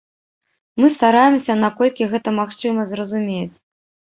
[0.83, 3.55] Мы стараемся, наколькі гэта магчыма, зразумець.